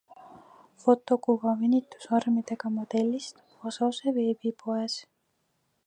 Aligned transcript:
Fotokuva 0.85 1.53
venitusarmidega 1.59 2.73
modellist 2.79 3.45
Asose 3.73 4.15
veebipoes. 4.19 4.99